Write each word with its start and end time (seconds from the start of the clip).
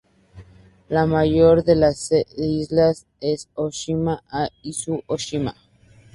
La 0.89 1.05
mayor 1.05 1.63
de 1.63 1.75
las 1.75 2.11
islas 2.35 3.05
es 3.19 3.49
Ōshima 3.53 4.23
o 4.33 4.47
Izu 4.63 5.03
Ōshima. 5.07 5.53